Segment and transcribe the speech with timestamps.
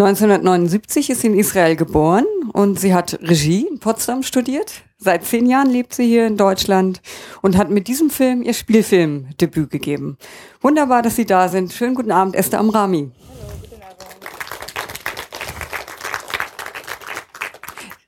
[0.00, 4.82] 1979 ist sie in Israel geboren und sie hat Regie in Potsdam studiert.
[4.96, 7.02] Seit zehn Jahren lebt sie hier in Deutschland
[7.42, 10.16] und hat mit diesem Film ihr Spielfilmdebüt gegeben.
[10.62, 11.74] Wunderbar, dass Sie da sind.
[11.74, 13.10] Schönen guten Abend, Esther Amrami.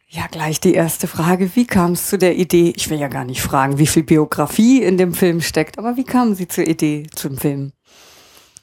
[0.09, 1.55] Ja, gleich die erste Frage.
[1.55, 2.73] Wie kam es zu der Idee?
[2.75, 6.05] Ich will ja gar nicht fragen, wie viel Biografie in dem Film steckt, aber wie
[6.05, 7.73] kamen Sie zur Idee zum Film?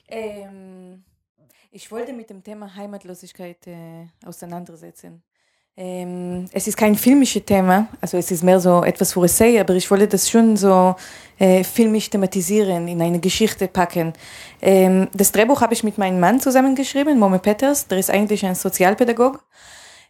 [0.07, 0.68] Ähm
[1.71, 5.23] ich wollte mit dem Thema Heimatlosigkeit äh, auseinandersetzen.
[5.77, 9.75] Ähm, es ist kein filmisches Thema, also es ist mehr so etwas für Essay, aber
[9.75, 10.95] ich wollte das schon so
[11.37, 14.11] äh, filmisch thematisieren, in eine Geschichte packen.
[14.61, 18.55] Ähm, das Drehbuch habe ich mit meinem Mann zusammengeschrieben, Mome Peters, der ist eigentlich ein
[18.55, 19.41] Sozialpädagog.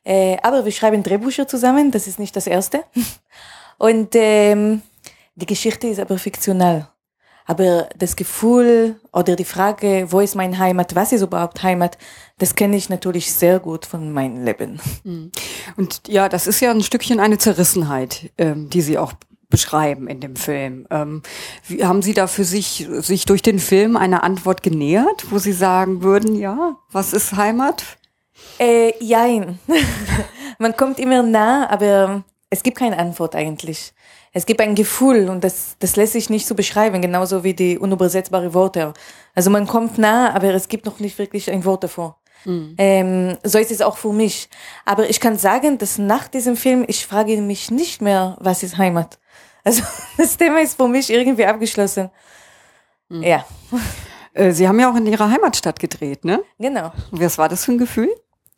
[0.03, 2.84] Äh, aber wir schreiben Drehbücher zusammen, das ist nicht das erste.
[3.78, 4.81] Und ähm,
[5.36, 6.89] die Geschichte ist aber fiktional.
[7.49, 11.98] Aber das Gefühl oder die Frage, wo ist mein Heimat, was ist überhaupt Heimat,
[12.38, 14.80] das kenne ich natürlich sehr gut von meinem Leben.
[15.03, 15.31] Mhm.
[15.75, 19.14] Und ja, das ist ja ein Stückchen eine Zerrissenheit, ähm, die Sie auch
[19.50, 20.86] beschreiben in dem Film.
[20.92, 21.23] Ähm,
[21.67, 25.53] wie, haben Sie da für sich, sich durch den Film eine Antwort genähert, wo Sie
[25.53, 27.83] sagen würden, ja, was ist Heimat?
[28.59, 29.58] Äh, jein.
[30.59, 33.92] Man kommt immer nah, aber es gibt keine Antwort eigentlich
[34.31, 37.77] es gibt ein Gefühl und das, das lässt sich nicht so beschreiben, genauso wie die
[37.77, 38.94] unübersetzbare Worte.
[39.33, 42.19] Also man kommt nah, aber es gibt noch nicht wirklich ein Wort davor.
[42.45, 42.75] Mhm.
[42.77, 44.49] Ähm, so ist es auch für mich.
[44.86, 48.77] Aber ich kann sagen, dass nach diesem Film, ich frage mich nicht mehr, was ist
[48.77, 49.19] Heimat.
[49.63, 49.83] Also
[50.17, 52.11] das Thema ist für mich irgendwie abgeschlossen.
[53.09, 53.23] Mhm.
[53.23, 53.45] Ja.
[54.33, 56.41] Äh, Sie haben ja auch in Ihrer Heimatstadt gedreht, ne?
[56.59, 56.91] Genau.
[57.11, 58.09] Was war das für ein Gefühl?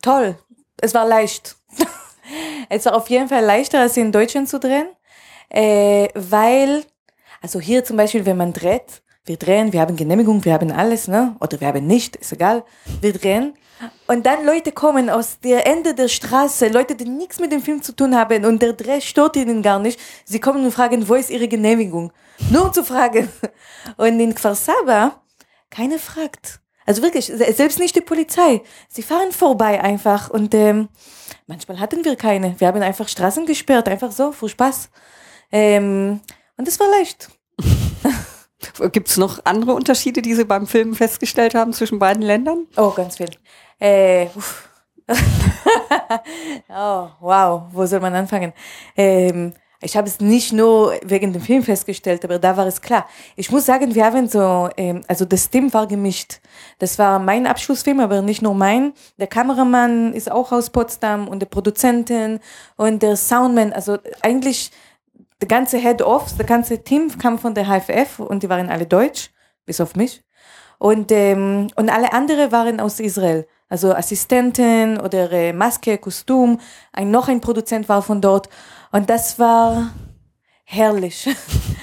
[0.02, 0.38] Toll.
[0.82, 1.56] Es war leicht.
[2.70, 4.88] es war auf jeden Fall leichter, als in Deutschland zu drehen
[5.52, 6.84] äh, weil,
[7.42, 11.08] also hier zum Beispiel, wenn man dreht, wir drehen, wir haben Genehmigung, wir haben alles,
[11.08, 11.36] ne?
[11.40, 12.64] Oder wir haben nicht, ist egal.
[13.02, 13.54] Wir drehen.
[14.08, 17.82] Und dann Leute kommen aus der Ende der Straße, Leute, die nichts mit dem Film
[17.82, 20.00] zu tun haben und der Dreh stört ihnen gar nicht.
[20.26, 22.12] Sie kommen und fragen, wo ist ihre Genehmigung?
[22.50, 23.30] Nur um zu fragen.
[23.98, 25.22] Und in Kvarsaba,
[25.70, 26.60] keiner fragt.
[26.86, 28.62] Also wirklich, selbst nicht die Polizei.
[28.90, 30.90] Sie fahren vorbei einfach und ähm,
[31.48, 32.60] manchmal hatten wir keine.
[32.60, 34.90] Wir haben einfach Straßen gesperrt, einfach so, für Spaß.
[35.52, 36.22] Ähm,
[36.58, 37.30] und das war leicht.
[38.92, 42.68] Gibt es noch andere Unterschiede, die Sie beim Filmen festgestellt haben zwischen beiden Ländern?
[42.78, 43.30] Oh, ganz viel.
[43.80, 44.28] Äh,
[46.70, 48.54] oh, wow, wo soll man anfangen?
[48.96, 49.54] Ähm,
[49.84, 53.08] ich habe es nicht nur wegen dem Film festgestellt, aber da war es klar.
[53.36, 56.40] Ich muss sagen, wir haben so, ähm, also das Team war gemischt.
[56.78, 58.94] Das war mein Abschlussfilm, aber nicht nur mein.
[59.18, 62.40] Der Kameramann ist auch aus Potsdam und der Produzentin
[62.78, 63.74] und der Soundman.
[63.74, 64.70] Also eigentlich
[65.42, 69.32] der ganze Head-Offs, der ganze Team kam von der HFF und die waren alle deutsch,
[69.66, 70.24] bis auf mich.
[70.78, 73.48] Und, ähm, und alle anderen waren aus Israel.
[73.70, 76.60] Also Assistenten oder äh, Maske, Kostüm.
[76.92, 78.50] Ein, noch ein Produzent war von dort.
[78.92, 79.92] Und das war
[80.64, 81.28] herrlich.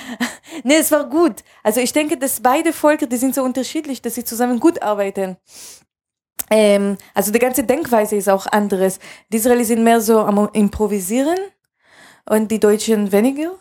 [0.64, 1.44] nee, es war gut.
[1.62, 5.36] Also ich denke, dass beide Völker, die sind so unterschiedlich, dass sie zusammen gut arbeiten.
[6.50, 8.98] Ähm, also die ganze Denkweise ist auch anderes.
[9.32, 11.38] Die Israelis sind mehr so am Improvisieren
[12.28, 13.52] und die Deutschen weniger.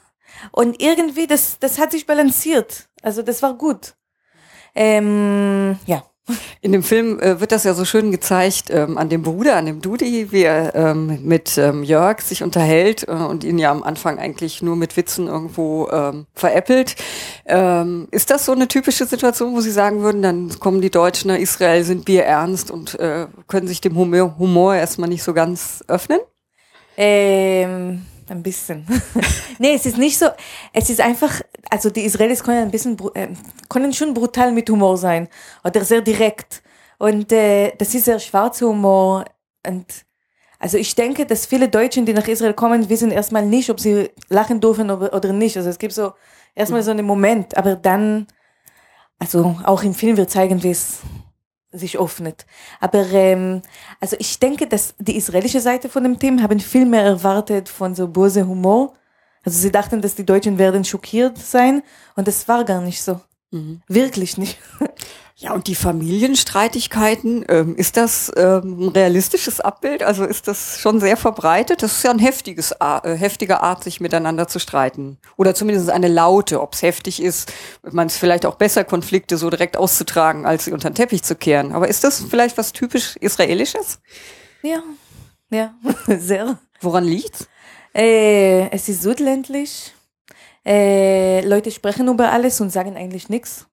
[0.51, 2.87] Und irgendwie, das, das hat sich balanciert.
[3.01, 3.95] Also das war gut.
[4.75, 6.03] Ähm, ja.
[6.59, 9.65] In dem Film äh, wird das ja so schön gezeigt ähm, an dem Bruder, an
[9.65, 13.81] dem Dudi, wie er ähm, mit ähm, Jörg sich unterhält äh, und ihn ja am
[13.81, 16.97] Anfang eigentlich nur mit Witzen irgendwo ähm, veräppelt.
[17.45, 21.29] Ähm, ist das so eine typische Situation, wo Sie sagen würden, dann kommen die Deutschen
[21.29, 25.81] nach Israel, sind bierernst und äh, können sich dem Humor, Humor erstmal nicht so ganz
[25.87, 26.19] öffnen?
[26.97, 28.85] Ähm ein bisschen.
[29.59, 30.27] nee, es ist nicht so,
[30.73, 33.29] es ist einfach, also die Israelis können ein bisschen, äh,
[33.69, 35.27] können schon brutal mit Humor sein
[35.63, 36.61] oder sehr direkt.
[36.97, 39.25] Und äh, das ist sehr schwarzer Humor.
[39.65, 39.85] Und
[40.59, 44.09] also ich denke, dass viele Deutschen, die nach Israel kommen, wissen erstmal nicht, ob sie
[44.29, 45.57] lachen dürfen oder, nicht.
[45.57, 46.13] Also es gibt so
[46.55, 48.27] erstmal so einen Moment, aber dann,
[49.19, 50.99] also auch im Film wird zeigen, wie es
[51.71, 52.45] sich öffnet.
[52.79, 53.61] Aber ähm,
[53.99, 57.95] also ich denke, dass die israelische Seite von dem Team haben viel mehr erwartet von
[57.95, 58.93] so böse Humor.
[59.43, 61.83] Also sie dachten, dass die Deutschen werden schockiert sein
[62.15, 63.19] und das war gar nicht so.
[63.51, 63.81] Mhm.
[63.87, 64.57] Wirklich nicht.
[65.39, 70.01] Ja, und die Familienstreitigkeiten, ähm, ist das ähm, ein realistisches Abbild?
[70.01, 71.83] Also ist das schon sehr verbreitet?
[71.83, 75.19] Das ist ja ein heftiges, äh, heftige Art, sich miteinander zu streiten.
[75.35, 76.59] Oder zumindest eine laute.
[76.59, 77.53] Ob es heftig ist,
[77.83, 81.35] man es vielleicht auch besser, Konflikte so direkt auszutragen, als sie unter den Teppich zu
[81.35, 81.71] kehren.
[81.71, 83.99] Aber ist das vielleicht was typisch Israelisches?
[84.63, 84.81] Ja,
[85.51, 85.75] ja,
[86.07, 86.57] sehr.
[86.81, 87.47] Woran liegt's?
[87.93, 89.93] Äh, es ist südländlich.
[90.65, 93.67] Äh, Leute sprechen über alles und sagen eigentlich nichts.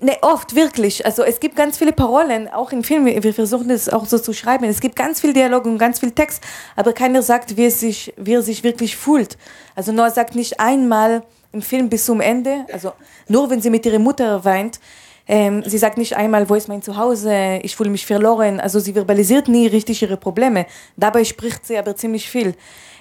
[0.00, 1.04] Ne, oft, wirklich.
[1.04, 4.32] Also es gibt ganz viele Parolen, auch im Film, wir versuchen das auch so zu
[4.32, 4.64] schreiben.
[4.64, 6.40] Es gibt ganz viel Dialog und ganz viel Text,
[6.76, 9.36] aber keiner sagt, wie, es sich, wie er sich wirklich fühlt.
[9.74, 12.92] Also Noah sagt nicht einmal im Film bis zum Ende, also
[13.26, 14.78] nur wenn sie mit ihrer Mutter weint,
[15.26, 18.60] ähm, sie sagt nicht einmal, wo ist mein Zuhause, ich fühle mich verloren.
[18.60, 20.66] Also sie verbalisiert nie richtig ihre Probleme.
[20.96, 22.54] Dabei spricht sie aber ziemlich viel.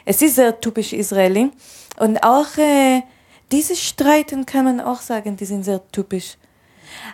[0.04, 1.52] Es ist sehr typisch Israeli.
[1.98, 3.02] Und auch äh,
[3.52, 6.38] diese Streiten kann man auch sagen, die sind sehr typisch.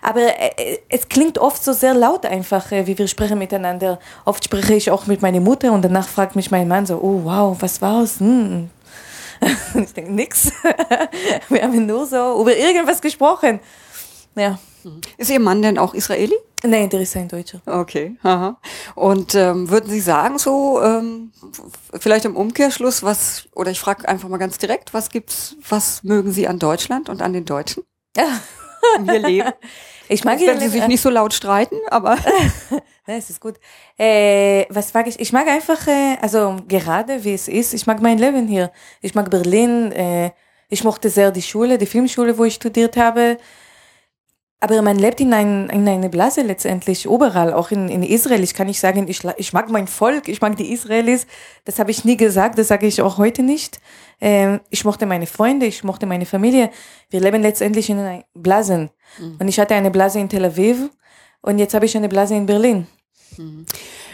[0.01, 3.99] Aber äh, es klingt oft so sehr laut einfach, äh, wie wir sprechen miteinander.
[4.25, 7.21] Oft spreche ich auch mit meiner Mutter und danach fragt mich mein Mann so, oh
[7.23, 8.19] wow, was war's?
[8.19, 8.69] Hm.
[9.75, 10.51] Ich denke, nix.
[11.49, 13.59] wir haben nur so über irgendwas gesprochen.
[14.35, 14.57] Ja.
[15.17, 16.35] Ist Ihr Mann denn auch Israeli?
[16.65, 17.61] Nein, der ist ein Deutscher.
[17.65, 18.15] Okay.
[18.23, 18.57] Aha.
[18.95, 21.31] Und ähm, würden Sie sagen, so ähm,
[21.99, 26.31] vielleicht im Umkehrschluss, was oder ich frage einfach mal ganz direkt, was gibt's, was mögen
[26.31, 27.83] Sie an Deutschland und an den Deutschen?
[28.15, 28.39] Ja.
[29.07, 29.53] Ihr Leben?
[30.09, 32.17] Ich mag Wenn Sie sich nicht so laut streiten, aber
[33.05, 33.55] Nein, es ist gut.
[33.97, 35.19] Äh, was mag ich?
[35.19, 38.71] Ich mag einfach, äh, also gerade wie es ist, ich mag mein Leben hier.
[39.01, 39.91] Ich mag Berlin.
[39.91, 40.31] Äh,
[40.69, 43.37] ich mochte sehr die Schule, die Filmschule, wo ich studiert habe.
[44.61, 48.41] Aber man lebt in, ein, in eine Blase letztendlich, überall, auch in, in Israel.
[48.41, 51.27] Ich kann nicht sagen, ich, ich mag mein Volk, ich mag die Israelis.
[51.65, 53.81] Das habe ich nie gesagt, das sage ich auch heute nicht.
[54.23, 56.69] Ähm, ich mochte meine Freunde, ich mochte meine Familie.
[57.09, 58.89] Wir leben letztendlich in einer Blasen.
[59.19, 59.35] Mhm.
[59.37, 60.89] Und ich hatte eine Blase in Tel Aviv
[61.41, 62.87] und jetzt habe ich eine Blase in Berlin.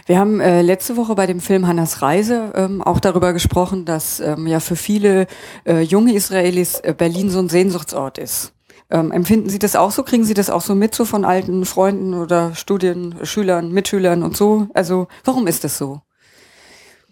[0.08, 4.20] Wir haben äh, letzte Woche bei dem Film Hannas Reise ähm, auch darüber gesprochen, dass
[4.20, 5.28] ähm, ja für viele
[5.68, 8.54] äh, junge Israelis äh, Berlin so ein Sehnsuchtsort ist.
[8.90, 10.02] Ähm, empfinden Sie das auch so?
[10.02, 14.70] Kriegen Sie das auch so mit, so von alten Freunden oder Studienschülern, Mitschülern und so?
[14.74, 16.02] Also, warum ist das so?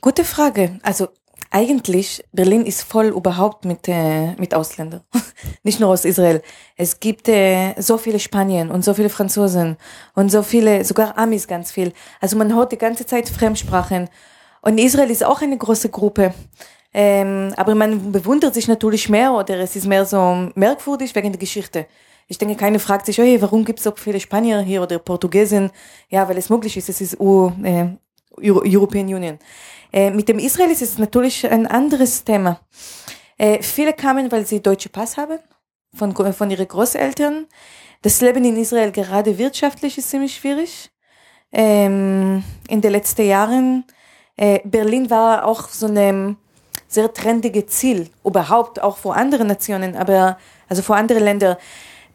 [0.01, 0.79] Gute Frage.
[0.81, 1.09] Also,
[1.51, 5.01] eigentlich, Berlin ist voll überhaupt mit, äh, mit Ausländern.
[5.63, 6.41] Nicht nur aus Israel.
[6.75, 9.77] Es gibt äh, so viele Spanien und so viele Franzosen
[10.13, 11.93] und so viele, sogar Amis ganz viel.
[12.19, 14.09] Also man hört die ganze Zeit Fremdsprachen.
[14.61, 16.33] Und Israel ist auch eine große Gruppe.
[16.93, 21.39] Ähm, aber man bewundert sich natürlich mehr oder es ist mehr so merkwürdig wegen der
[21.39, 21.85] Geschichte.
[22.27, 25.71] Ich denke, keiner fragt sich, oh, warum gibt es so viele Spanier hier oder Portugiesen?
[26.09, 27.85] Ja, weil es möglich ist, es ist äh,
[28.41, 29.39] European Union.
[29.91, 32.59] Äh, mit dem Israel ist es natürlich ein anderes Thema.
[33.37, 35.39] Äh, viele kamen, weil sie deutsche Pass haben,
[35.93, 37.47] von, von ihren Großeltern.
[38.01, 40.91] Das Leben in Israel gerade wirtschaftlich ist ziemlich schwierig.
[41.51, 43.85] Ähm, in den letzten Jahren,
[44.35, 46.35] äh, Berlin war auch so eine
[46.87, 50.37] sehr trendige Ziel, überhaupt auch vor anderen Nationen, aber
[50.69, 51.57] also vor anderen Ländern.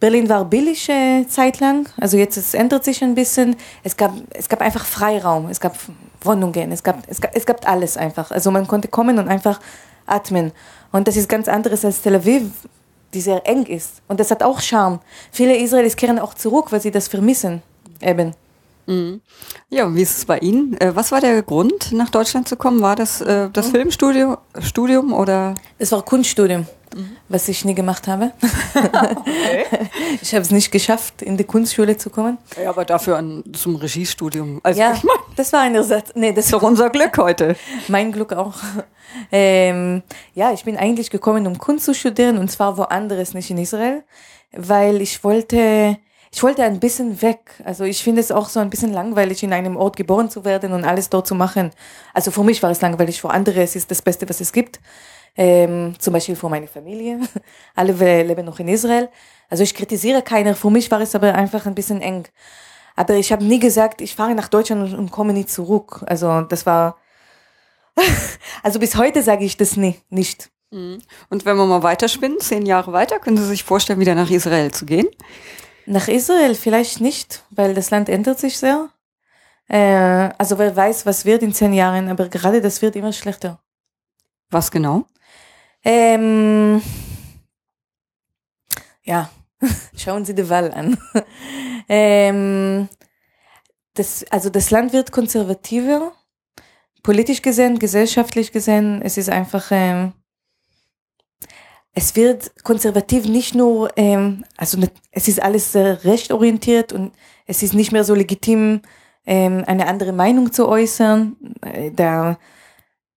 [0.02, 3.54] Berlin war billig äh, zeitlang, also jetzt es ändert sich ein bisschen.
[3.84, 5.78] Es gab, es gab einfach Freiraum, es gab
[6.22, 8.32] Wohnungen, es gab, es gab, es gab alles einfach.
[8.32, 9.60] Also man konnte kommen und einfach
[10.04, 10.50] atmen.
[10.90, 12.50] Und das ist ganz anderes als Tel Aviv,
[13.14, 14.02] die sehr eng ist.
[14.08, 14.98] Und das hat auch Charme.
[15.30, 17.62] Viele Israelis kehren auch zurück, weil sie das vermissen,
[18.00, 18.34] eben.
[18.86, 19.20] Mhm.
[19.68, 20.78] Ja, und wie ist es bei Ihnen?
[20.80, 22.80] Äh, was war der Grund, nach Deutschland zu kommen?
[22.80, 23.72] War das äh, das mhm.
[23.72, 25.54] Filmstudium Studium, oder?
[25.78, 27.16] Es war Kunststudium, mhm.
[27.28, 28.32] was ich nie gemacht habe.
[28.74, 29.64] okay.
[30.20, 32.38] Ich habe es nicht geschafft, in die Kunstschule zu kommen.
[32.60, 34.60] Ja, aber dafür an, zum Regiestudium.
[34.62, 36.10] Also, ja, ich mein, das war ein Ersatz.
[36.14, 37.56] Nee, das ist doch unser Glück heute.
[37.88, 38.54] mein Glück auch.
[39.30, 40.02] Ähm,
[40.34, 44.04] ja, ich bin eigentlich gekommen, um Kunst zu studieren und zwar woanders, nicht in Israel,
[44.52, 45.98] weil ich wollte
[46.34, 47.60] ich wollte ein bisschen weg.
[47.62, 50.72] Also ich finde es auch so ein bisschen langweilig, in einem Ort geboren zu werden
[50.72, 51.70] und alles dort zu machen.
[52.14, 54.80] Also für mich war es langweilig, für andere es ist das Beste, was es gibt.
[55.36, 57.20] Ähm, zum Beispiel für meine Familie.
[57.74, 59.10] Alle leben noch in Israel.
[59.50, 60.54] Also ich kritisiere keiner.
[60.54, 62.26] Für mich war es aber einfach ein bisschen eng.
[62.96, 66.02] Aber ich habe nie gesagt, ich fahre nach Deutschland und komme nie zurück.
[66.06, 66.96] Also das war,
[68.62, 70.50] also bis heute sage ich das nie, nicht.
[70.70, 71.02] Mhm.
[71.28, 74.70] Und wenn wir mal weiterspinnen, zehn Jahre weiter, können Sie sich vorstellen, wieder nach Israel
[74.70, 75.08] zu gehen?
[75.86, 78.90] Nach Israel vielleicht nicht, weil das Land ändert sich sehr.
[79.68, 83.60] Äh, also wer weiß, was wird in zehn Jahren, aber gerade das wird immer schlechter.
[84.50, 85.06] Was genau?
[85.84, 86.82] Ähm,
[89.02, 89.30] ja,
[89.96, 90.98] schauen Sie die Wahl an.
[91.88, 92.88] ähm,
[93.94, 96.12] das, also das Land wird konservativer,
[97.02, 99.02] politisch gesehen, gesellschaftlich gesehen.
[99.02, 100.12] Es ist einfach ähm,
[101.94, 104.78] es wird konservativ nicht nur, ähm, also
[105.10, 107.12] es ist alles sehr rechtorientiert und
[107.46, 108.80] es ist nicht mehr so legitim,
[109.26, 111.36] ähm, eine andere Meinung zu äußern.
[111.60, 112.38] Äh, da,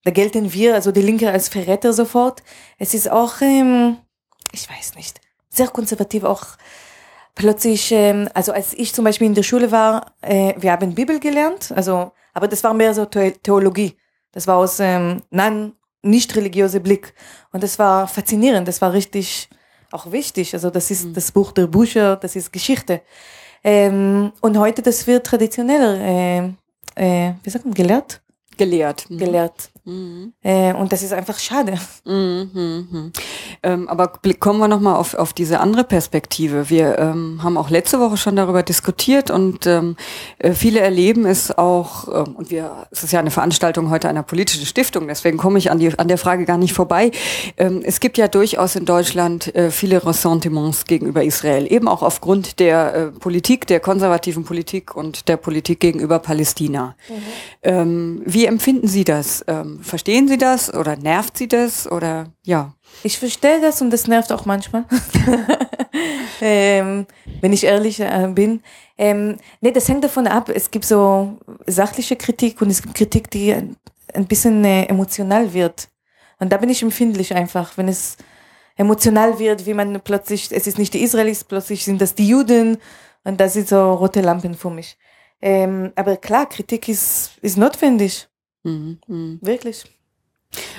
[0.04, 2.44] da gelten wir, also die Linke, als Verräter sofort.
[2.78, 3.98] Es ist auch, ähm,
[4.52, 6.58] ich weiß nicht, sehr konservativ auch
[7.34, 11.20] plötzlich, ähm, also als ich zum Beispiel in der Schule war, äh, wir haben Bibel
[11.20, 13.98] gelernt, also, aber das war mehr so Theologie.
[14.32, 15.74] Das war aus ähm, non
[16.06, 17.14] nicht religiöse Blick.
[17.52, 19.50] Und das war faszinierend, das war richtig
[19.92, 20.54] auch wichtig.
[20.54, 21.14] Also das ist mhm.
[21.14, 23.02] das Buch der Bücher, das ist Geschichte.
[23.64, 26.38] Ähm, und heute, das wird traditioneller, äh,
[26.96, 28.22] äh, wie sagt man, gelehrt?
[28.58, 29.10] Gelehrt.
[29.10, 29.18] Mhm.
[29.18, 29.70] Gelehrt.
[29.86, 30.34] Mhm.
[30.42, 31.78] Äh, und das ist einfach schade.
[32.06, 33.12] Mhm, mhm.
[33.62, 34.08] Ähm, aber
[34.40, 36.70] kommen wir nochmal auf, auf diese andere Perspektive.
[36.72, 39.96] Wir ähm, haben auch letzte Woche schon darüber diskutiert und ähm,
[40.40, 44.24] äh, viele erleben es auch, ähm, und wir, es ist ja eine Veranstaltung heute einer
[44.24, 47.12] politischen Stiftung, deswegen komme ich an, die, an der Frage gar nicht vorbei.
[47.58, 52.60] Ähm, es gibt ja durchaus in Deutschland äh, viele Ressentiments gegenüber Israel, eben auch aufgrund
[52.60, 56.96] der äh, Politik, der konservativen Politik und der Politik gegenüber Palästina.
[57.08, 57.14] Mhm.
[57.62, 59.46] Ähm, wie empfinden Sie das?
[59.76, 62.74] Ähm, verstehen Sie das oder nervt Sie das oder ja?
[63.04, 64.86] Ich verstehe das und das nervt auch manchmal,
[66.42, 67.06] ähm,
[67.42, 68.62] wenn ich ehrlich äh, bin.
[68.98, 70.50] Ähm, nee, das hängt davon ab.
[70.50, 75.90] Es gibt so sachliche Kritik und es gibt Kritik, die ein bisschen äh, emotional wird.
[76.40, 78.18] Und da bin ich empfindlich einfach, wenn es
[78.78, 82.78] emotional wird, wie man plötzlich, es ist nicht die Israelis, plötzlich sind das die Juden
[83.24, 84.98] und das sind so rote Lampen für mich.
[85.42, 88.28] Ähm, aber klar, Kritik ist, ist notwendig.
[88.66, 88.98] Mhm.
[89.08, 89.40] Mhm.
[89.42, 89.86] Wirklich.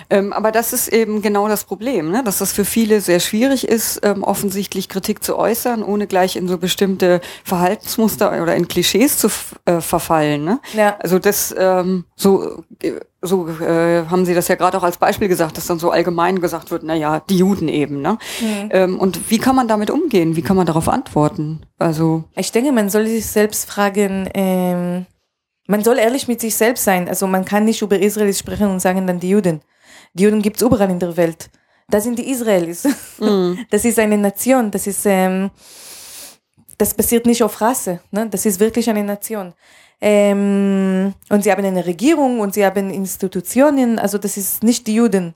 [0.09, 2.23] Ähm, aber das ist eben genau das Problem, ne?
[2.25, 6.49] dass das für viele sehr schwierig ist, ähm, offensichtlich Kritik zu äußern, ohne gleich in
[6.49, 9.29] so bestimmte Verhaltensmuster oder in Klischees zu
[9.65, 10.45] äh, verfallen.
[10.45, 10.61] Ne?
[10.75, 10.97] Ja.
[11.01, 15.27] Also das ähm, so äh, so äh, haben Sie das ja gerade auch als Beispiel
[15.27, 18.01] gesagt, dass dann so allgemein gesagt wird, na ja, die Juden eben.
[18.01, 18.19] Ne?
[18.41, 18.69] Mhm.
[18.71, 20.37] Ähm, und wie kann man damit umgehen?
[20.37, 21.63] Wie kann man darauf antworten?
[21.79, 24.31] Also ich denke, man soll sich selbst fragen.
[25.67, 27.09] Man soll ehrlich mit sich selbst sein.
[27.09, 29.61] Also man kann nicht über Israelis sprechen und sagen dann die Juden.
[30.15, 31.51] Die Juden gibt's überall in der Welt.
[31.89, 32.85] Das sind die Israelis.
[33.19, 33.55] Mm.
[33.71, 34.71] Das ist eine Nation.
[34.71, 35.51] Das ist, ähm,
[36.79, 38.01] das basiert nicht auf Rasse.
[38.11, 38.29] Ne?
[38.29, 39.55] Das ist wirklich eine Nation.
[40.01, 43.99] Ähm, und sie haben eine Regierung und sie haben Institutionen.
[43.99, 45.35] Also das ist nicht die Juden.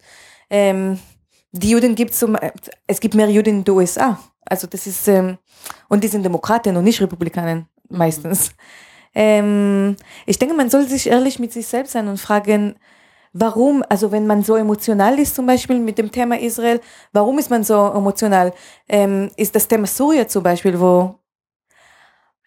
[0.49, 0.99] Ähm,
[1.53, 2.25] die Juden gibt es,
[2.87, 4.19] es gibt mehr Juden in den USA.
[4.45, 5.39] Also das ist, ähm,
[5.89, 8.51] und die sind Demokraten und nicht Republikaner meistens.
[8.51, 8.90] Mm.
[9.15, 12.77] Ähm, ich denke, man soll sich ehrlich mit sich selbst sein und fragen,
[13.33, 16.81] warum, also wenn man so emotional ist, zum Beispiel mit dem Thema Israel,
[17.13, 18.53] warum ist man so emotional?
[18.89, 21.17] Ähm, ist das Thema Syrien zum Beispiel, wo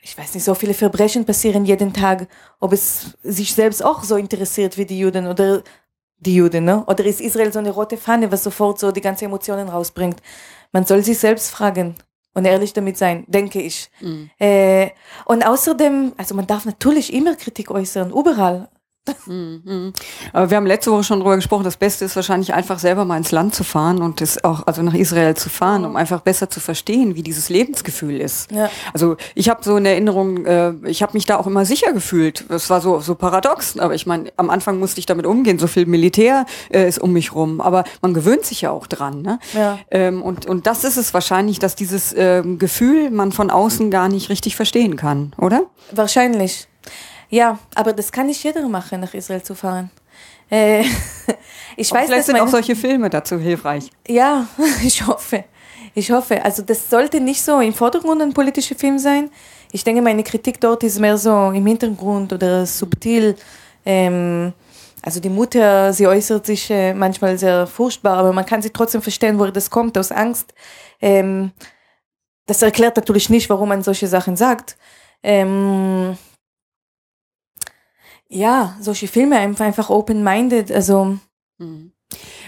[0.05, 2.27] ich weiß nicht, so viele Verbrechen passieren jeden Tag,
[2.59, 5.63] ob es sich selbst auch so interessiert wie die Juden oder
[6.17, 6.83] die Juden, ne?
[6.87, 10.21] Oder ist Israel so eine rote Fahne, was sofort so die ganzen Emotionen rausbringt?
[10.73, 11.95] Man soll sich selbst fragen
[12.33, 13.89] und ehrlich damit sein, denke ich.
[14.01, 14.29] Mhm.
[14.39, 14.89] Äh,
[15.25, 18.69] und außerdem, also man darf natürlich immer Kritik äußern, überall.
[19.25, 19.93] Mhm.
[20.31, 23.17] Aber wir haben letzte Woche schon darüber gesprochen, das Beste ist wahrscheinlich einfach selber mal
[23.17, 26.49] ins Land zu fahren und das auch, also nach Israel zu fahren, um einfach besser
[26.49, 28.51] zu verstehen, wie dieses Lebensgefühl ist.
[28.51, 28.69] Ja.
[28.93, 32.45] Also ich habe so eine Erinnerung, äh, ich habe mich da auch immer sicher gefühlt.
[32.49, 35.67] Das war so, so paradox, aber ich meine, am Anfang musste ich damit umgehen, so
[35.67, 39.21] viel Militär äh, ist um mich rum, aber man gewöhnt sich ja auch dran.
[39.21, 39.39] Ne?
[39.53, 39.79] Ja.
[39.91, 44.07] Ähm, und, und das ist es wahrscheinlich, dass dieses ähm, Gefühl man von außen gar
[44.07, 45.63] nicht richtig verstehen kann, oder?
[45.91, 46.67] Wahrscheinlich.
[47.33, 49.89] Ja, aber das kann nicht jeder machen, nach Israel zu fahren.
[50.51, 50.83] Äh,
[51.75, 53.89] ich weiß, vielleicht sind auch solche Filme dazu hilfreich.
[54.07, 54.45] Ja,
[54.85, 55.43] ich hoffe.
[55.95, 56.45] Ich hoffe.
[56.45, 59.31] Also das sollte nicht so im Vordergrund ein politischer Film sein.
[59.71, 63.35] Ich denke, meine Kritik dort ist mehr so im Hintergrund oder subtil.
[63.83, 64.53] Ähm,
[65.01, 69.01] also die Mutter, sie äußert sich äh, manchmal sehr furchtbar, aber man kann sie trotzdem
[69.01, 70.53] verstehen, woher das kommt, aus Angst.
[71.01, 71.51] Ähm,
[72.45, 74.77] das erklärt natürlich nicht, warum man solche Sachen sagt.
[75.23, 76.15] Ähm,
[78.33, 81.17] ja, solche Filme einfach, einfach open-minded, also.
[81.57, 81.91] Mhm.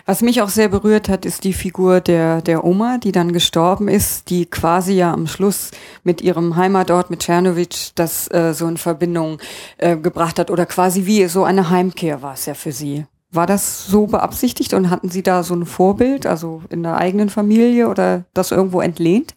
[0.06, 3.88] Was mich auch sehr berührt hat, ist die Figur der, der Oma, die dann gestorben
[3.88, 5.72] ist, die quasi ja am Schluss
[6.04, 9.40] mit ihrem Heimatort, mit Tschernowitsch, das äh, so in Verbindung
[9.78, 13.08] äh, gebracht hat oder quasi wie so eine Heimkehr war es ja für sie.
[13.32, 17.30] War das so beabsichtigt und hatten Sie da so ein Vorbild, also in der eigenen
[17.30, 19.34] Familie oder das irgendwo entlehnt?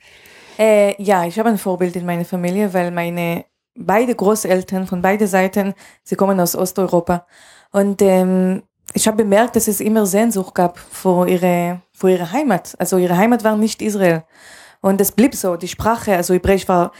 [0.58, 3.44] Äh, ja, ich habe ein Vorbild in meiner Familie, weil meine
[3.78, 7.26] beide Großeltern von beiden Seiten, sie kommen aus Osteuropa.
[7.70, 8.62] Und ähm,
[8.94, 12.74] ich habe bemerkt, dass es immer Sehnsucht gab vor ihre, vor ihre Heimat.
[12.78, 14.24] Also ihre Heimat war nicht Israel.
[14.80, 15.56] Und es blieb so.
[15.56, 16.92] Die Sprache, also Hebräisch war,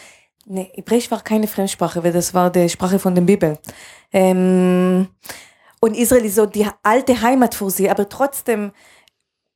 [0.46, 3.58] nee, Hebräisch war keine Fremdsprache, weil das war die Sprache von der Bibel.
[4.12, 5.08] Ähm,
[5.80, 8.72] und Israel ist so die alte Heimat für sie, aber trotzdem,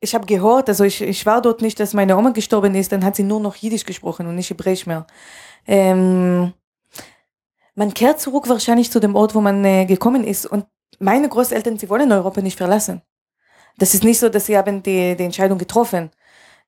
[0.00, 3.04] ich habe gehört, also ich, ich war dort nicht, dass meine Oma gestorben ist, dann
[3.04, 5.06] hat sie nur noch Jiddisch gesprochen und nicht Hebräisch mehr.
[5.66, 6.52] Ähm,
[7.74, 10.46] man kehrt zurück wahrscheinlich zu dem Ort, wo man äh, gekommen ist.
[10.46, 10.66] Und
[10.98, 13.02] meine Großeltern, sie wollen Europa nicht verlassen.
[13.78, 16.10] Das ist nicht so, dass sie haben die, die Entscheidung getroffen.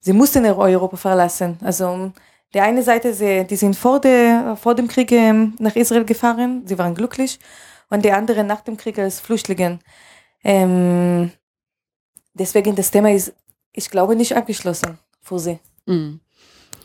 [0.01, 1.59] Sie mussten Europa verlassen.
[1.63, 2.13] Also
[2.53, 6.63] die eine Seite, sie, die sind vor, der, vor dem Krieg ähm, nach Israel gefahren,
[6.67, 7.39] sie waren glücklich.
[7.91, 9.79] Und die andere nach dem Krieg als Flüchtlinge.
[10.43, 11.31] Ähm,
[12.33, 13.35] deswegen das Thema ist,
[13.73, 15.59] ich glaube, nicht abgeschlossen für sie.
[15.87, 16.21] Mhm.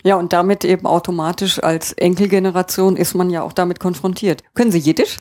[0.03, 4.43] Ja, und damit eben automatisch als Enkelgeneration ist man ja auch damit konfrontiert.
[4.53, 5.17] Können Sie Jiddisch?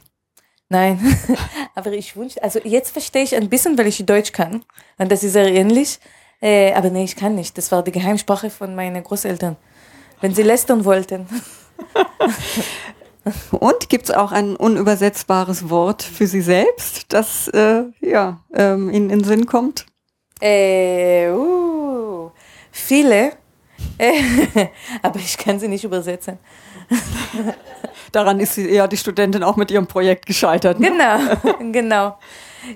[0.69, 1.01] Nein,
[1.75, 4.65] aber ich wünsche, also jetzt verstehe ich ein bisschen, weil ich Deutsch kann.
[4.99, 5.99] Und das ist sehr ähnlich.
[6.41, 7.59] Äh, aber nee, ich kann nicht.
[7.59, 9.57] Das war die Geheimsprache von meinen Großeltern.
[10.21, 11.27] Wenn sie lästern wollten.
[13.53, 19.11] Und gibt es auch ein unübersetzbares Wort für Sie selbst, das äh, ja, ähm, Ihnen
[19.11, 19.87] in den Sinn kommt?
[20.41, 22.31] Äh, uh,
[22.71, 23.33] viele,
[25.03, 26.39] aber ich kann sie nicht übersetzen.
[28.13, 30.81] Daran ist sie, ja die Studentin auch mit ihrem Projekt gescheitert.
[30.81, 30.91] Ne?
[30.91, 32.19] Genau, genau.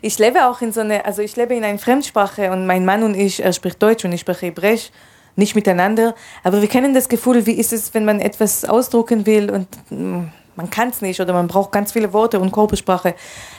[0.00, 3.02] Ich lebe auch in so eine, also ich lebe in einer Fremdsprache und mein Mann
[3.02, 4.90] und ich, er spricht Deutsch und ich spreche Hebräisch,
[5.34, 9.50] nicht miteinander, aber wir kennen das Gefühl, wie ist es, wenn man etwas ausdrucken will
[9.50, 13.14] und mm, man kann es nicht oder man braucht ganz viele Worte und Körpersprache,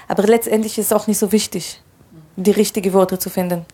[0.07, 1.81] aber letztendlich ist es auch nicht so wichtig,
[2.35, 3.65] die richtigen Worte zu finden.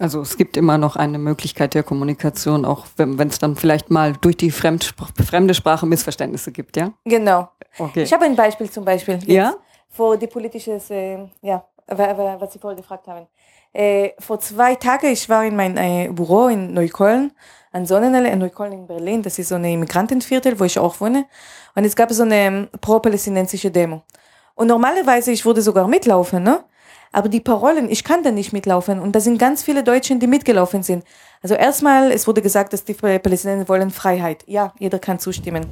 [0.00, 4.14] Also es gibt immer noch eine Möglichkeit der Kommunikation, auch wenn es dann vielleicht mal
[4.14, 6.92] durch die Fremdspr fremde Sprache Missverständnisse gibt, ja?
[7.04, 7.50] Genau.
[7.78, 8.02] Okay.
[8.02, 9.16] Ich habe ein Beispiel zum Beispiel.
[9.16, 9.54] Jetzt, ja?
[9.90, 13.26] Vor die politische, äh, ja, was Sie vorher gefragt haben.
[13.72, 17.32] Äh, vor zwei Tagen, ich war in mein äh, Büro in Neukölln,
[17.70, 21.26] an Sonnenallee, in Neukölln in Berlin, das ist so eine Immigrantenviertel, wo ich auch wohne.
[21.74, 24.02] Und es gab so eine ähm, pro-palästinensische Demo.
[24.54, 26.64] Und normalerweise, ich würde sogar mitlaufen, ne?
[27.12, 29.00] Aber die Parolen, ich kann da nicht mitlaufen.
[29.00, 31.04] Und da sind ganz viele Deutschen, die mitgelaufen sind.
[31.42, 34.44] Also erstmal, es wurde gesagt, dass die Palästinenser wollen Freiheit.
[34.46, 35.66] Ja, jeder kann zustimmen.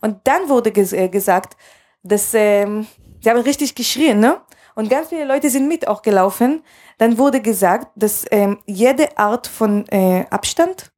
[0.00, 1.56] Und dann wurde ges äh, gesagt,
[2.02, 2.86] dass ähm,
[3.20, 4.40] sie haben richtig geschrien, ne?
[4.76, 6.62] Und ganz viele Leute sind mit auch gelaufen.
[6.98, 10.92] Dann wurde gesagt, dass ähm, jede Art von äh, Abstand,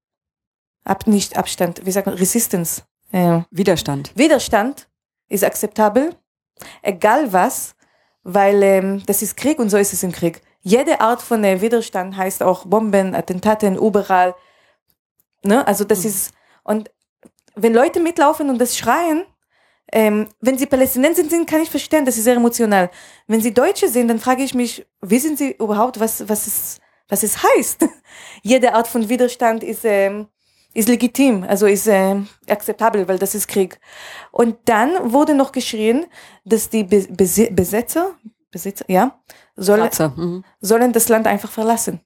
[0.84, 2.82] ab, nicht Abstand, wie sagt man, Resistance.
[3.12, 4.12] Äh, Widerstand.
[4.14, 4.88] Widerstand
[5.28, 6.14] ist akzeptabel,
[6.82, 7.75] egal was
[8.28, 10.42] weil ähm, das ist Krieg und so ist es im Krieg.
[10.60, 14.34] Jede Art von äh, Widerstand heißt auch Bomben, Attentaten, überall.
[15.44, 15.64] Ne?
[15.64, 16.06] Also das mhm.
[16.06, 16.32] ist,
[16.64, 16.90] und
[17.54, 19.24] wenn Leute mitlaufen und das schreien,
[19.92, 22.90] ähm, wenn sie Palästinenser sind, kann ich verstehen, das ist sehr emotional.
[23.28, 27.22] Wenn sie Deutsche sind, dann frage ich mich, wissen sie überhaupt, was, was, es, was
[27.22, 27.86] es heißt?
[28.42, 30.26] Jede Art von Widerstand ist, ähm,
[30.76, 32.16] ist legitim, also ist äh,
[32.48, 33.80] akzeptabel, weil das ist Krieg.
[34.30, 36.04] Und dann wurde noch geschrien,
[36.44, 38.14] dass die Be Besi Besetzer,
[38.50, 39.18] Besitzer, ja,
[39.56, 40.44] sollen, mhm.
[40.60, 42.00] sollen das Land einfach verlassen.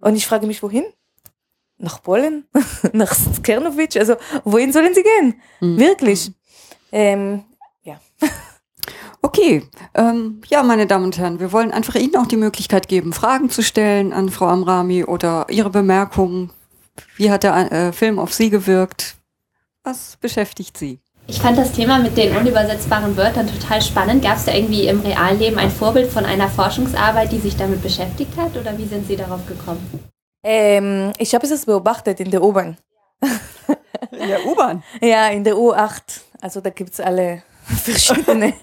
[0.00, 0.84] Und ich frage mich, wohin?
[1.78, 2.46] Nach Polen?
[2.92, 3.96] Nach Skernowitsch?
[3.96, 5.40] Also, wohin sollen sie gehen?
[5.60, 5.78] Mhm.
[5.78, 6.28] Wirklich.
[6.28, 6.34] Mhm.
[6.92, 7.44] Ähm,
[7.82, 8.00] ja.
[9.24, 9.62] Okay,
[9.94, 13.50] ähm, ja, meine Damen und Herren, wir wollen einfach Ihnen auch die Möglichkeit geben, Fragen
[13.50, 16.50] zu stellen an Frau Amrami oder Ihre Bemerkungen
[17.16, 19.16] wie hat der äh, Film auf Sie gewirkt?
[19.84, 21.00] Was beschäftigt Sie?
[21.26, 24.22] Ich fand das Thema mit den unübersetzbaren Wörtern total spannend.
[24.22, 28.36] Gab es da irgendwie im Realleben ein Vorbild von einer Forschungsarbeit, die sich damit beschäftigt
[28.36, 28.56] hat?
[28.56, 29.88] Oder wie sind Sie darauf gekommen?
[30.42, 32.76] Ähm, ich habe es beobachtet in der U-Bahn.
[34.10, 34.82] In der U-Bahn?
[35.00, 36.22] ja, in der U8.
[36.40, 38.54] Also da gibt es alle verschiedene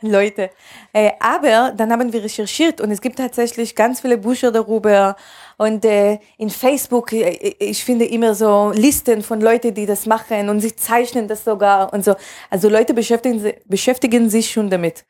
[0.00, 0.50] Leute.
[0.92, 5.16] Äh, aber dann haben wir recherchiert und es gibt tatsächlich ganz viele Bücher darüber.
[5.58, 10.48] Und äh, in Facebook, äh, ich finde immer so Listen von Leuten, die das machen
[10.48, 12.14] und sie zeichnen das sogar und so.
[12.50, 15.04] Also Leute beschäftigen, beschäftigen sich schon damit.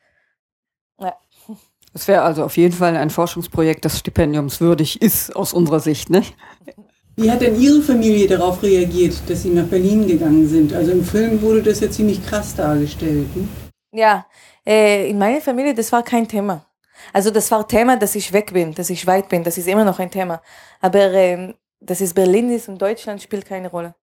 [1.00, 1.16] Ja.
[1.92, 6.22] Das wäre also auf jeden Fall ein Forschungsprojekt, das stipendiumswürdig ist aus unserer Sicht, ne?
[7.18, 10.74] Wie hat denn Ihre Familie darauf reagiert, dass Sie nach Berlin gegangen sind?
[10.74, 13.35] Also im Film wurde das ja ziemlich krass dargestellt.
[13.35, 13.48] Ne?
[13.92, 14.26] Ja,
[14.66, 16.66] äh, in meiner Familie, das war kein Thema.
[17.14, 19.85] Also das war Thema, dass ich weg bin, dass ich weit bin, das ist immer
[19.85, 20.42] noch ein Thema.
[20.83, 23.94] Aber ähm, dass es Berlin ist und Deutschland spielt keine Rolle.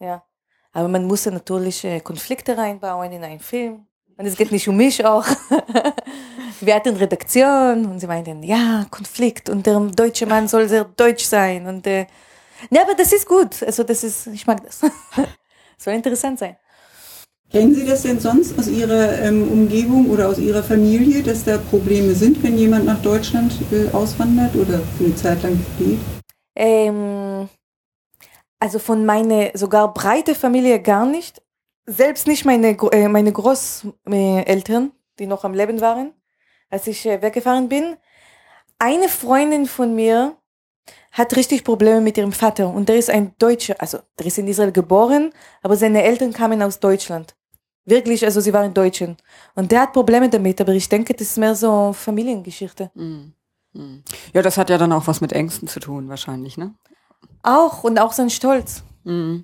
[0.00, 0.24] Ja.
[0.72, 3.86] Aber man muss natürlich äh, Konflikte reinbauen in einen Film.
[4.16, 5.24] Und es geht nicht um mich auch.
[6.60, 11.24] Wir hatten Redaktion und sie meinten, ja, Konflikt und der deutsche Mann soll sehr deutsch
[11.24, 11.66] sein.
[11.66, 12.06] Und äh,
[12.70, 13.62] ja, aber das ist gut.
[13.62, 14.80] Also das ist, ich mag das.
[15.78, 16.56] soll interessant sein.
[17.50, 21.58] Kennen Sie das denn sonst aus Ihrer ähm, Umgebung oder aus Ihrer Familie, dass da
[21.58, 26.00] Probleme sind, wenn jemand nach Deutschland äh, auswandert oder für eine Zeit lang geht?
[26.56, 27.48] Ähm,
[28.58, 31.40] also von meiner sogar breite Familie gar nicht.
[31.86, 36.12] Selbst nicht meine, äh, meine Großeltern, die noch am Leben waren
[36.70, 37.96] als ich äh, weggefahren bin.
[38.78, 40.36] Eine Freundin von mir
[41.12, 44.46] hat richtig Probleme mit ihrem Vater und der ist ein Deutscher, also der ist in
[44.48, 47.34] Israel geboren, aber seine Eltern kamen aus Deutschland.
[47.86, 49.16] Wirklich, also sie waren Deutschen.
[49.54, 52.90] Und der hat Probleme damit, aber ich denke, das ist mehr so Familiengeschichte.
[52.94, 53.32] Mm.
[53.72, 54.02] Mm.
[54.34, 56.74] Ja, das hat ja dann auch was mit Ängsten zu tun, wahrscheinlich, ne?
[57.44, 58.82] Auch und auch sein Stolz.
[59.04, 59.42] Mm.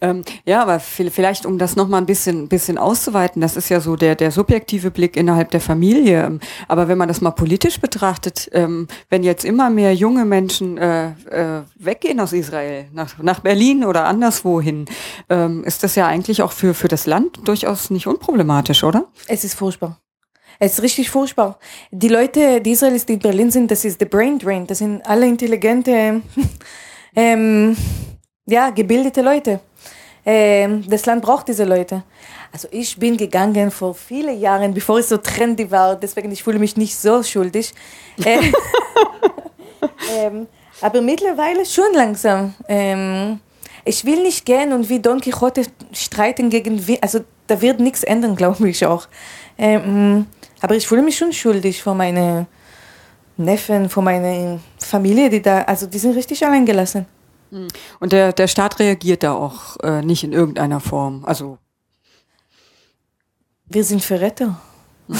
[0.00, 3.96] Ähm, ja, aber vielleicht, um das nochmal ein bisschen, bisschen auszuweiten, das ist ja so
[3.96, 6.38] der, der subjektive Blick innerhalb der Familie.
[6.68, 11.08] Aber wenn man das mal politisch betrachtet, ähm, wenn jetzt immer mehr junge Menschen äh,
[11.08, 14.86] äh, weggehen aus Israel, nach, nach Berlin oder anderswohin,
[15.28, 19.06] ähm, ist das ja eigentlich auch für, für das Land durchaus nicht unproblematisch, oder?
[19.26, 19.98] Es ist furchtbar.
[20.60, 21.58] Es ist richtig furchtbar.
[21.90, 24.66] Die Leute, die Israelis, die in Berlin sind, das ist the brain drain.
[24.66, 26.20] Das sind alle intelligente,
[27.16, 27.76] ähm,
[28.46, 29.60] ja, gebildete Leute.
[30.24, 32.02] Ähm, das Land braucht diese Leute.
[32.52, 36.58] Also ich bin gegangen vor vielen Jahren, bevor es so trendy war, deswegen ich fühle
[36.58, 37.74] mich nicht so schuldig.
[38.24, 38.38] Äh,
[40.16, 40.46] ähm,
[40.80, 42.54] aber mittlerweile schon langsam.
[42.68, 43.40] Ähm,
[43.84, 48.36] ich will nicht gehen und wie Don Quixote streiten gegen, also da wird nichts ändern,
[48.36, 49.08] glaube ich auch.
[49.56, 50.26] Ähm,
[50.60, 52.46] aber ich fühle mich schon schuldig vor meinen
[53.36, 57.06] Neffen, vor meiner Familie, die da, also die sind richtig allein gelassen.
[57.50, 57.68] Hm.
[58.00, 61.24] Und der, der Staat reagiert da auch äh, nicht in irgendeiner Form.
[61.24, 61.58] Also
[63.66, 64.60] wir sind Verräter.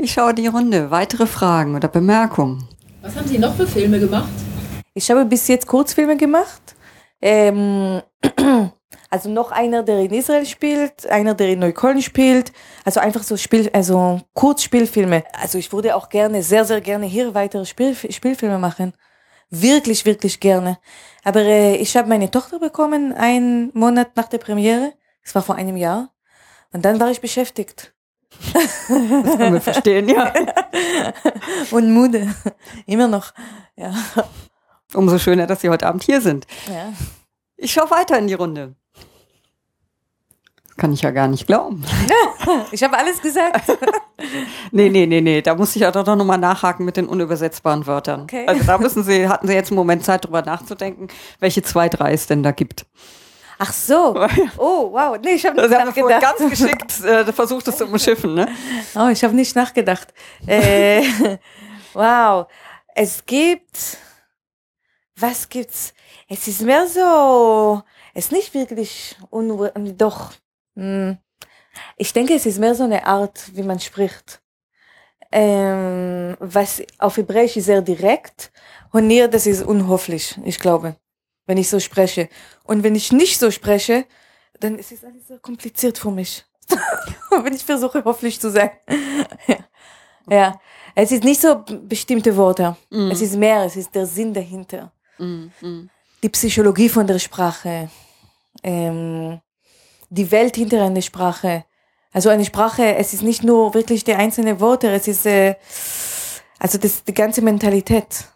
[0.00, 0.92] Ich schaue die Runde.
[0.92, 2.68] Weitere Fragen oder Bemerkungen?
[3.02, 4.28] Was haben Sie noch für Filme gemacht?
[4.94, 6.76] Ich habe bis jetzt Kurzfilme gemacht.
[7.20, 8.00] Ähm,
[9.10, 12.52] also noch einer, der in Israel spielt, einer, der in Neukölln spielt.
[12.84, 15.24] Also einfach so Spiel, also Kurzspielfilme.
[15.32, 18.92] Also ich würde auch gerne, sehr, sehr gerne hier weitere Spiel, Spielfilme machen.
[19.50, 20.78] Wirklich, wirklich gerne.
[21.24, 24.92] Aber äh, ich habe meine Tochter bekommen, einen Monat nach der Premiere.
[25.24, 26.10] Das war vor einem Jahr.
[26.72, 27.94] Und dann war ich beschäftigt.
[28.52, 30.32] Das können wir verstehen, ja.
[31.70, 32.34] Und müde.
[32.86, 33.32] Immer noch.
[33.76, 33.94] Ja.
[34.94, 36.46] Umso schöner, dass Sie heute Abend hier sind.
[36.68, 36.92] Ja.
[37.56, 38.74] Ich schaue weiter in die Runde.
[40.78, 41.84] Kann ich ja gar nicht glauben.
[42.70, 43.68] Ich habe alles gesagt.
[44.70, 45.42] nee, nee, nee, nee.
[45.42, 48.22] Da muss ich auch doch nochmal nachhaken mit den unübersetzbaren Wörtern.
[48.22, 48.46] Okay.
[48.46, 51.08] Also da müssen Sie, hatten Sie jetzt einen Moment Zeit, drüber nachzudenken,
[51.40, 52.86] welche zwei, drei es denn da gibt.
[53.58, 54.26] Ach so.
[54.56, 55.18] Oh, wow.
[55.22, 56.22] Nee, ich habe nicht Sie haben nachgedacht.
[56.22, 58.48] ganz geschickt äh, versucht, es zu umschiffen, ne?
[58.94, 60.14] Oh, ich habe nicht nachgedacht.
[60.46, 61.02] Äh,
[61.92, 62.46] wow.
[62.94, 63.98] Es gibt.
[65.16, 65.92] Was gibt's?
[66.28, 67.82] Es ist mehr so.
[68.14, 69.16] Es ist nicht wirklich.
[69.30, 70.32] Un doch.
[70.78, 71.18] Hm.
[71.96, 74.40] Ich denke, es ist mehr so eine Art, wie man spricht.
[75.30, 78.52] Ähm, was auf Hebräisch ist sehr direkt.
[78.92, 80.96] Und hier, das ist unhofflich, ich glaube,
[81.46, 82.28] wenn ich so spreche.
[82.64, 84.06] Und wenn ich nicht so spreche,
[84.60, 86.44] dann ist es alles so kompliziert für mich.
[87.30, 88.70] wenn ich versuche, hoffentlich zu sein.
[89.46, 89.56] ja.
[90.30, 90.60] ja.
[90.94, 92.76] Es ist nicht so bestimmte Worte.
[92.90, 93.10] Mhm.
[93.10, 94.92] Es ist mehr, es ist der Sinn dahinter.
[95.18, 95.90] Mm, mm.
[96.22, 97.88] Die Psychologie von der Sprache.
[98.62, 99.40] Ähm,
[100.10, 101.64] die Welt hinter einer Sprache.
[102.12, 105.56] Also eine Sprache, es ist nicht nur wirklich die einzelnen Worte, es ist äh,
[106.58, 108.26] also das die ganze Mentalität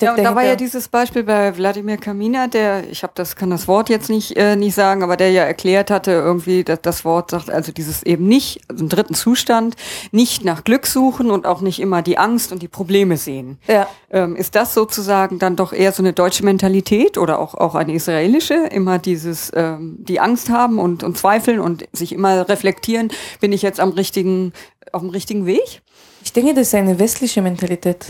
[0.00, 3.50] Ja, und da war ja dieses Beispiel bei Wladimir Kamina, der, ich habe das, kann
[3.50, 7.04] das Wort jetzt nicht, äh, nicht sagen, aber der ja erklärt hatte, irgendwie, dass das
[7.04, 9.76] Wort sagt, also dieses eben nicht, also im dritten Zustand,
[10.10, 13.58] nicht nach Glück suchen und auch nicht immer die Angst und die Probleme sehen.
[13.66, 13.88] ja.
[14.10, 17.92] Ähm, ist das sozusagen dann doch eher so eine deutsche Mentalität oder auch, auch eine
[17.92, 18.54] israelische?
[18.54, 23.10] Immer dieses, ähm, die Angst haben und, und zweifeln und sich immer reflektieren,
[23.40, 24.54] bin ich jetzt am richtigen,
[24.92, 25.82] auf dem richtigen Weg?
[26.28, 28.04] Ich denke, das ist eine westliche Mentalität.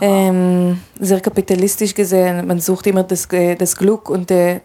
[0.00, 2.46] Ähm, sehr kapitalistisch gesehen.
[2.46, 4.60] Man sucht immer das, äh, das Glück und äh,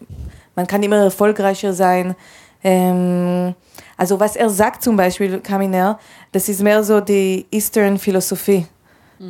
[0.56, 2.16] man kann immer erfolgreicher sein.
[2.64, 3.56] Ähm,
[3.98, 5.98] also was er sagt zum Beispiel, Kaminer,
[6.32, 8.68] das ist mehr so die Eastern Philosophie.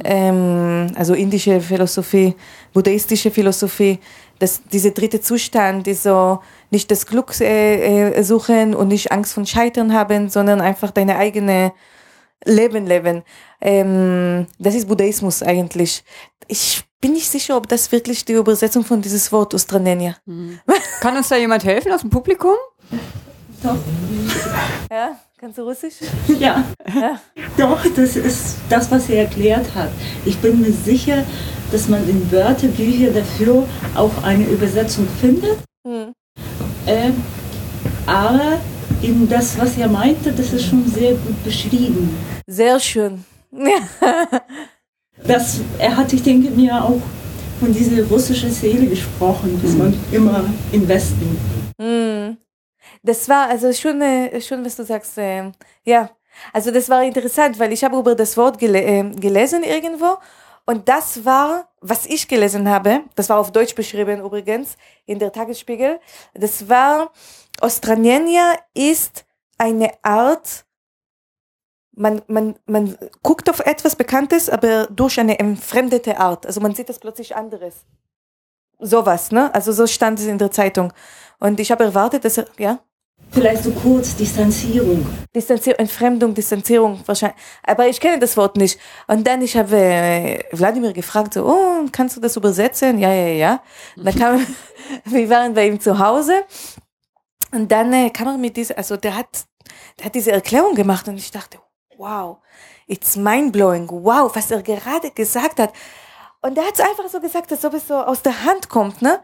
[0.03, 2.35] Ähm, also indische Philosophie,
[2.73, 3.99] buddhistische Philosophie.
[4.37, 6.39] Das, dieser dritte Zustand ist so
[6.71, 11.15] nicht das Glück äh, äh, suchen und nicht Angst von Scheitern haben, sondern einfach deine
[11.15, 11.71] eigene
[12.45, 13.23] Leben leben.
[13.61, 16.03] Ähm, das ist Buddhismus eigentlich.
[16.47, 20.15] Ich bin nicht sicher, ob das wirklich die Übersetzung von dieses Wort Ostranenia.
[21.01, 22.53] Kann uns da jemand helfen aus dem Publikum?
[24.91, 25.95] Ja, kannst du Russisch?
[26.39, 27.19] Ja, Ja.
[27.57, 29.89] doch, das ist das, was er erklärt hat.
[30.23, 31.23] Ich bin mir sicher,
[31.71, 35.57] dass man in Wörterbüchern dafür auch eine Übersetzung findet.
[35.85, 36.13] Hm.
[36.85, 37.09] Äh,
[38.05, 38.59] aber
[39.01, 42.15] eben das, was er meinte, das ist schon sehr gut beschrieben.
[42.47, 43.25] Sehr schön.
[45.23, 47.01] Das, er hat, ich denke mir, auch
[47.59, 51.37] von dieser russischen Seele gesprochen, dass man immer im Westen.
[51.79, 52.37] Hm.
[53.01, 55.17] Das war also schon, äh, schon was du sagst.
[55.17, 55.51] Äh,
[55.85, 56.09] ja,
[56.51, 60.17] also das war interessant, weil ich habe über das Wort gele äh, gelesen irgendwo
[60.65, 65.31] und das war, was ich gelesen habe, das war auf Deutsch beschrieben übrigens in der
[65.31, 65.99] Tagesspiegel,
[66.33, 67.11] das war,
[67.61, 69.25] Ostranenia ist
[69.57, 70.64] eine Art,
[71.95, 76.45] man, man, man guckt auf etwas Bekanntes, aber durch eine entfremdete Art.
[76.45, 77.85] Also man sieht es plötzlich anderes.
[78.79, 79.53] sowas, ne?
[79.53, 80.93] Also so stand es in der Zeitung.
[81.39, 82.79] Und ich habe erwartet, dass er, ja?
[83.31, 85.05] Vielleicht so kurz Distanzierung.
[85.35, 87.39] Distanzierung, Entfremdung, Distanzierung wahrscheinlich.
[87.63, 88.79] Aber ich kenne das Wort nicht.
[89.07, 92.99] Und dann ich habe äh, Wladimir gefragt, so, oh, kannst du das übersetzen?
[92.99, 93.63] Ja, ja, ja.
[93.97, 94.47] Und dann kam,
[95.05, 96.43] wir waren bei ihm zu Hause.
[97.51, 99.45] Und dann äh, kam er mit dieser, also der hat,
[99.99, 101.57] der hat diese Erklärung gemacht und ich dachte,
[101.97, 102.37] wow,
[102.87, 105.73] it's mind-blowing, wow, was er gerade gesagt hat.
[106.41, 109.01] Und er hat es einfach so gesagt, als ob es so aus der Hand kommt,
[109.01, 109.19] ne?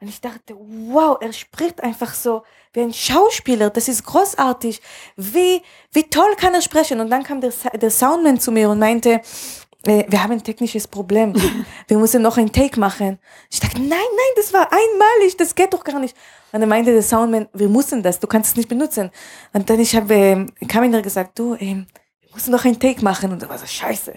[0.00, 2.42] Und ich dachte, wow, er spricht einfach so
[2.74, 4.82] wie ein Schauspieler, das ist großartig.
[5.16, 5.62] Wie,
[5.92, 7.00] wie toll kann er sprechen?
[7.00, 9.22] Und dann kam der, der Soundman zu mir und meinte,
[9.86, 11.34] äh, wir haben ein technisches Problem.
[11.88, 13.18] Wir müssen noch ein Take machen.
[13.50, 16.16] Ich dachte, nein, nein, das war einmalig, das geht doch gar nicht.
[16.52, 19.10] Und dann meinte der Soundman, wir müssen das, du kannst es nicht benutzen.
[19.52, 21.86] Und dann ich habe, äh, kam ihn gesagt, du, ähm,
[22.36, 23.32] musst noch ein Take machen.
[23.32, 24.12] Und da war so, scheiße.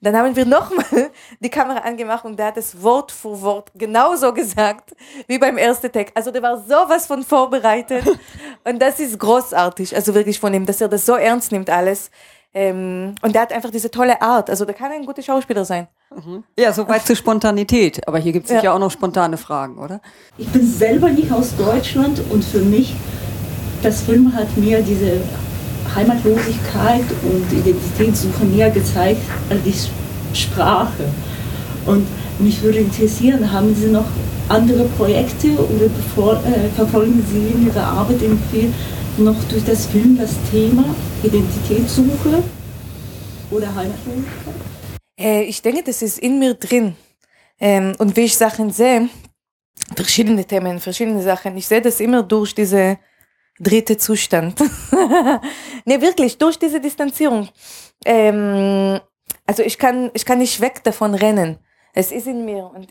[0.00, 4.34] Dann haben wir nochmal die Kamera angemacht und der hat es Wort für Wort genauso
[4.34, 4.94] gesagt
[5.28, 6.10] wie beim ersten Take.
[6.14, 8.04] Also der war sowas von vorbereitet.
[8.64, 12.10] Und das ist großartig, also wirklich von ihm, dass er das so ernst nimmt alles.
[12.52, 14.50] Ähm, und der hat einfach diese tolle Art.
[14.50, 15.88] Also der kann ein guter Schauspieler sein.
[16.14, 16.44] Mhm.
[16.58, 18.06] Ja, soweit zur Spontanität.
[18.06, 18.62] Aber hier gibt es ja.
[18.62, 20.00] ja auch noch spontane Fragen, oder?
[20.36, 22.94] Ich bin selber nicht aus Deutschland und für mich,
[23.82, 25.20] das Film hat mir diese
[25.94, 31.04] Heimatlosigkeit und Identitätssuche mehr gezeigt als die Sprache.
[31.86, 32.06] Und
[32.38, 34.06] mich würde interessieren, haben Sie noch
[34.48, 38.72] andere Projekte oder bevor, äh, verfolgen Sie in Ihrer Arbeit im Film
[39.18, 40.84] noch durch das Film das Thema
[41.22, 42.42] Identitätssuche
[43.50, 44.54] oder Heimatlosigkeit?
[45.18, 46.94] Äh, ich denke, das ist in mir drin.
[47.60, 49.08] Ähm, und wie ich Sachen sehe,
[49.94, 52.98] verschiedene Themen, verschiedene Sachen, ich sehe das immer durch diese
[53.60, 54.58] dritte Zustand.
[55.84, 57.48] ne, wirklich, durch diese Distanzierung.
[58.04, 58.98] Ähm,
[59.46, 61.58] also ich kann, ich kann nicht weg davon rennen.
[61.92, 62.88] Es ist in mir und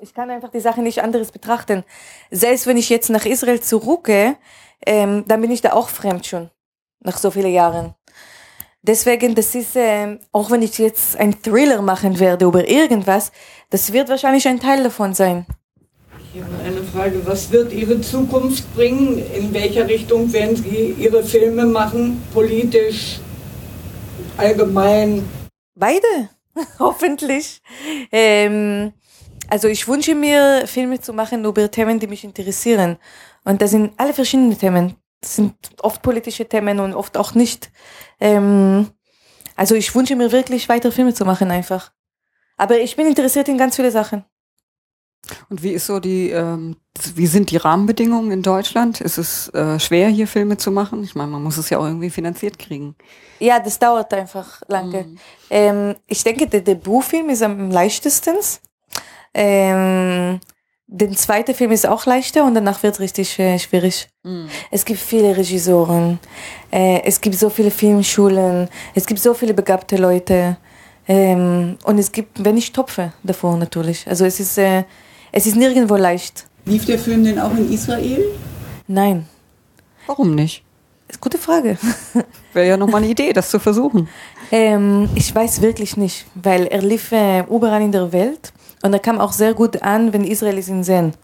[0.00, 1.84] ich kann einfach die Sache nicht anderes betrachten.
[2.30, 4.36] Selbst wenn ich jetzt nach Israel zurückgehe,
[4.84, 6.50] ähm, dann bin ich da auch fremd schon,
[7.00, 7.94] nach so vielen Jahren.
[8.82, 13.30] Deswegen, das ist, äh, auch wenn ich jetzt ein Thriller machen werde über irgendwas,
[13.70, 15.46] das wird wahrscheinlich ein Teil davon sein.
[16.34, 17.26] Ich habe eine Frage.
[17.26, 19.18] Was wird Ihre Zukunft bringen?
[19.34, 22.22] In welcher Richtung werden Sie Ihre Filme machen?
[22.32, 23.18] Politisch,
[24.38, 25.28] allgemein?
[25.74, 26.30] Beide,
[26.78, 27.60] hoffentlich.
[28.10, 28.94] Ähm,
[29.50, 32.96] also ich wünsche mir, Filme zu machen über Themen, die mich interessieren.
[33.44, 34.96] Und das sind alle verschiedene Themen.
[35.20, 37.70] Das sind oft politische Themen und oft auch nicht.
[38.20, 38.88] Ähm,
[39.54, 41.92] also ich wünsche mir wirklich weitere Filme zu machen einfach.
[42.56, 44.24] Aber ich bin interessiert in ganz viele Sachen.
[45.48, 46.76] Und wie ist so die, ähm,
[47.14, 49.00] wie sind die Rahmenbedingungen in Deutschland?
[49.00, 51.04] Ist es äh, schwer, hier Filme zu machen?
[51.04, 52.96] Ich meine, man muss es ja auch irgendwie finanziert kriegen.
[53.38, 55.04] Ja, das dauert einfach lange.
[55.04, 55.18] Mhm.
[55.50, 58.36] Ähm, ich denke, der Debütfilm ist am leichtesten.
[59.34, 60.40] Ähm,
[60.86, 64.08] der zweite Film ist auch leichter und danach wird es richtig äh, schwierig.
[64.24, 64.48] Mhm.
[64.70, 66.18] Es gibt viele Regisseuren,
[66.70, 70.58] äh, es gibt so viele Filmschulen, es gibt so viele begabte Leute.
[71.08, 74.06] Ähm, und es gibt wenig Topfe davor natürlich.
[74.06, 74.84] Also es ist äh,
[75.32, 76.46] es ist nirgendwo leicht.
[76.66, 78.22] Lief der Film denn auch in Israel?
[78.86, 79.26] Nein.
[80.06, 80.62] Warum nicht?
[81.08, 81.78] Das ist eine gute Frage.
[82.52, 84.08] Wäre ja nochmal eine Idee, das zu versuchen.
[84.50, 88.98] Ähm, ich weiß wirklich nicht, weil er lief äh, überall in der Welt und er
[88.98, 91.14] kam auch sehr gut an, wenn Israelis ihn sehen.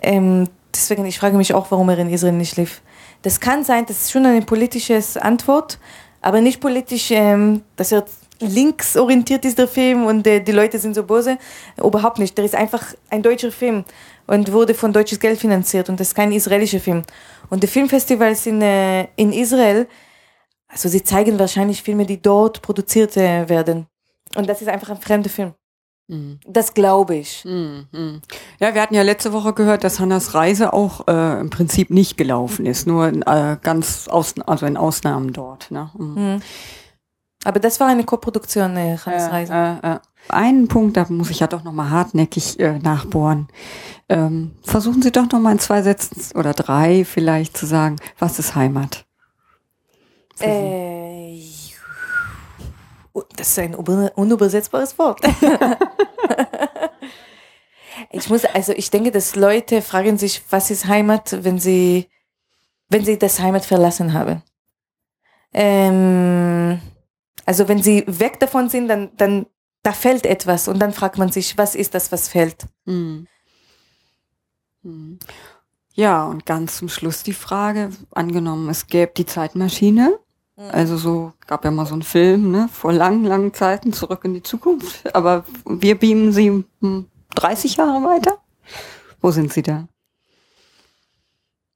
[0.00, 2.80] Ähm, deswegen, ich frage mich auch, warum er in Israel nicht lief.
[3.22, 5.80] Das kann sein, das ist schon eine politische Antwort,
[6.22, 8.04] aber nicht politisch, ähm, dass er
[8.40, 11.38] linksorientiert ist der Film und äh, die Leute sind so böse.
[11.76, 12.36] Überhaupt nicht.
[12.38, 13.84] Der ist einfach ein deutscher Film
[14.26, 17.02] und wurde von deutsches Geld finanziert und das ist kein israelischer Film.
[17.50, 19.88] Und die Filmfestivals in, äh, in Israel,
[20.68, 23.86] also sie zeigen wahrscheinlich Filme, die dort produziert äh, werden.
[24.36, 25.54] Und das ist einfach ein fremder Film.
[26.08, 26.40] Mhm.
[26.46, 27.44] Das glaube ich.
[27.44, 28.20] Mhm.
[28.60, 32.16] Ja, wir hatten ja letzte Woche gehört, dass Hannas Reise auch äh, im Prinzip nicht
[32.16, 35.70] gelaufen ist, nur äh, ganz aus, also in Ausnahmen dort.
[35.70, 35.90] Ne?
[35.96, 36.42] Mhm.
[37.44, 39.52] Aber das war eine Koproduktion, äh, Hannes Reise.
[39.52, 39.98] Äh, äh,
[40.28, 43.48] einen Punkt, da muss ich ja doch nochmal hartnäckig äh, nachbohren.
[44.08, 48.54] Ähm, versuchen Sie doch nochmal in zwei Sätzen oder drei vielleicht zu sagen, was ist
[48.54, 49.06] Heimat?
[50.40, 51.40] Äh,
[53.36, 55.20] das ist ein unübersetzbares Wort.
[58.10, 62.08] ich muss, also ich denke, dass Leute fragen sich, was ist Heimat, wenn sie,
[62.88, 64.42] wenn sie das Heimat verlassen haben.
[65.52, 66.80] Ähm,
[67.48, 69.46] also wenn sie weg davon sind, dann, dann
[69.82, 72.66] da fällt etwas und dann fragt man sich, was ist das, was fällt?
[72.84, 73.26] Mhm.
[75.94, 80.18] Ja, und ganz zum Schluss die Frage, angenommen, es gäbe die Zeitmaschine,
[80.56, 80.64] mhm.
[80.72, 84.34] also so, gab ja mal so einen Film, ne, vor langen, langen Zeiten zurück in
[84.34, 86.66] die Zukunft, aber wir beamen sie
[87.34, 88.42] 30 Jahre weiter.
[89.22, 89.88] Wo sind Sie da?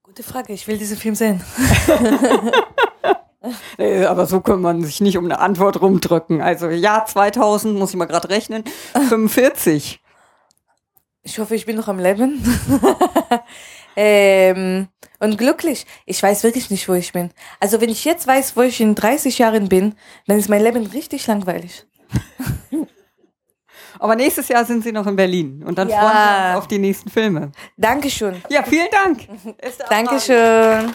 [0.02, 1.42] Gute Frage, ich will diesen Film sehen.
[3.78, 6.40] Äh, Aber so kann man sich nicht um eine Antwort rumdrücken.
[6.40, 8.64] Also Jahr 2000, muss ich mal gerade rechnen,
[9.08, 10.00] 45.
[11.24, 12.42] Ich hoffe, ich bin noch am Leben.
[13.96, 14.88] ähm,
[15.20, 15.86] und glücklich.
[16.04, 17.30] Ich weiß wirklich nicht, wo ich bin.
[17.60, 19.94] Also wenn ich jetzt weiß, wo ich in 30 Jahren bin,
[20.26, 21.86] dann ist mein Leben richtig langweilig.
[24.00, 26.00] Aber nächstes Jahr sind Sie noch in Berlin und dann Ja.
[26.00, 27.52] freuen wir uns auf die nächsten Filme.
[27.76, 28.42] Dankeschön.
[28.48, 29.28] Ja, vielen Dank.
[29.88, 30.92] Dankeschön.